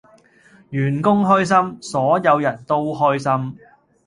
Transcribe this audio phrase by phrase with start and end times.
[0.71, 3.55] 員工開心，所有人都開心